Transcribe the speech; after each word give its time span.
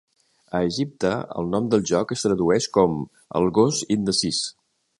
A 0.59 0.61
Egipte, 0.69 1.11
el 1.41 1.51
nom 1.55 1.67
del 1.73 1.85
joc 1.91 2.13
es 2.17 2.25
tradueix 2.27 2.67
com 2.79 2.97
"El 3.41 3.51
gos 3.59 3.83
indecís". 3.97 4.41